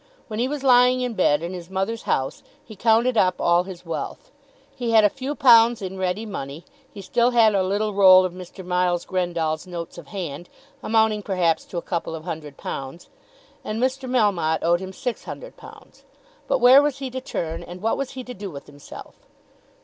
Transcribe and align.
When 0.29 0.39
he 0.39 0.47
was 0.47 0.63
lying 0.63 1.01
in 1.01 1.13
bed 1.13 1.43
in 1.43 1.53
his 1.53 1.69
mother's 1.69 2.01
house 2.09 2.41
he 2.65 2.75
counted 2.75 3.17
up 3.17 3.35
all 3.39 3.65
his 3.65 3.85
wealth. 3.85 4.31
He 4.75 4.89
had 4.93 5.03
a 5.03 5.11
few 5.11 5.35
pounds 5.35 5.79
in 5.79 5.95
ready 5.99 6.25
money, 6.25 6.65
he 6.91 7.03
still 7.03 7.29
had 7.29 7.53
a 7.53 7.61
little 7.61 7.93
roll 7.93 8.25
of 8.25 8.33
Mr. 8.33 8.65
Miles 8.65 9.05
Grendall's 9.05 9.67
notes 9.67 9.99
of 9.99 10.07
hand, 10.07 10.49
amounting 10.81 11.21
perhaps 11.21 11.65
to 11.65 11.77
a 11.77 11.83
couple 11.83 12.15
of 12.15 12.23
hundred 12.23 12.57
pounds, 12.57 13.09
and 13.63 13.79
Mr. 13.79 14.09
Melmotte 14.09 14.63
owed 14.63 14.79
him 14.79 14.91
£600. 14.91 16.03
But 16.47 16.57
where 16.57 16.81
was 16.81 16.97
he 16.97 17.11
to 17.11 17.21
turn, 17.21 17.61
and 17.61 17.79
what 17.79 17.95
was 17.95 18.13
he 18.13 18.23
to 18.23 18.33
do 18.33 18.49
with 18.49 18.65
himself? 18.65 19.19